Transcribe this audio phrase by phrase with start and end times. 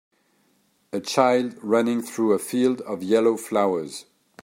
[0.91, 4.07] A child running through a field of yellow flowers.